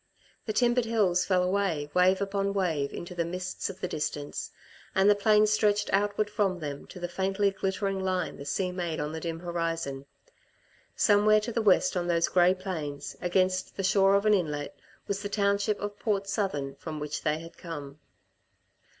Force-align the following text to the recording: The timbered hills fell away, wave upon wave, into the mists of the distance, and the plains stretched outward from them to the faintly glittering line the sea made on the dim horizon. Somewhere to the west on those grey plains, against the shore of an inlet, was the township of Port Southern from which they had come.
The 0.47 0.53
timbered 0.53 0.85
hills 0.85 1.25
fell 1.25 1.43
away, 1.43 1.91
wave 1.93 2.21
upon 2.21 2.55
wave, 2.55 2.91
into 2.91 3.13
the 3.13 3.23
mists 3.23 3.69
of 3.69 3.81
the 3.81 3.87
distance, 3.87 4.49
and 4.95 5.07
the 5.07 5.13
plains 5.13 5.51
stretched 5.53 5.91
outward 5.93 6.27
from 6.27 6.57
them 6.57 6.87
to 6.87 6.99
the 6.99 7.07
faintly 7.07 7.51
glittering 7.51 7.99
line 7.99 8.37
the 8.37 8.45
sea 8.45 8.71
made 8.71 8.99
on 8.99 9.11
the 9.11 9.19
dim 9.19 9.41
horizon. 9.41 10.07
Somewhere 10.95 11.39
to 11.41 11.51
the 11.51 11.61
west 11.61 11.95
on 11.95 12.07
those 12.07 12.29
grey 12.29 12.55
plains, 12.55 13.15
against 13.21 13.77
the 13.77 13.83
shore 13.83 14.15
of 14.15 14.25
an 14.25 14.33
inlet, 14.33 14.75
was 15.07 15.21
the 15.21 15.29
township 15.29 15.79
of 15.79 15.99
Port 15.99 16.27
Southern 16.27 16.73
from 16.77 16.99
which 16.99 17.21
they 17.21 17.37
had 17.37 17.55
come. 17.55 17.99